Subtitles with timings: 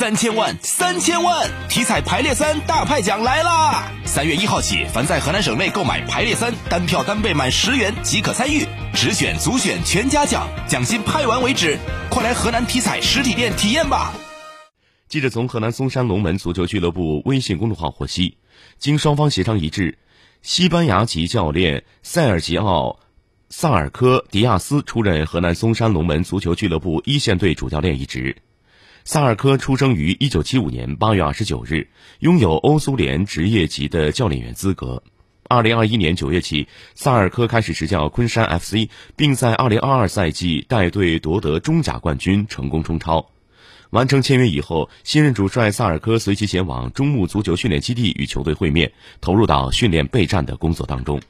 [0.00, 1.46] 三千万，三千万！
[1.68, 3.92] 体彩排列三大派奖来啦！
[4.06, 11.76] 三月一号起，凡在河南省内购买排列三，单票单倍满十元即可参与，直选、组选全家奖，奖金派完为止。
[12.08, 14.14] 快来河南体彩实体店体验吧！
[15.06, 18.38] 记者从河南嵩山龙门足球俱乐部微信公众号获悉，
[18.78, 19.98] 经双方协商一致，
[20.40, 22.98] 西班牙籍教练塞尔吉奥·
[23.50, 28.34] 萨尔科·迪亚斯出任河南嵩山龙门足球俱乐部一线队主教练一职。
[29.04, 31.88] 萨尔科出生于1975年8月29日，
[32.20, 35.02] 拥有欧苏联职业级的教练员资格。
[35.48, 43.26] 2021年9月起，萨尔科开始执教昆山 FC，并在2022赛季带队夺得中甲冠军，成功冲超。
[43.90, 51.20] 完成签约以后，新任主帅萨尔科随即前往中牧足球训练基地与球队会面，投入到训练备战的工作当中。